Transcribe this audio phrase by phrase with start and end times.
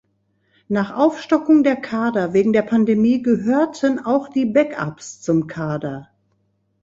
[0.67, 6.09] Nach Aufstockung der Kader wegen der Pandemie gehörten auch die Backups zum Kader.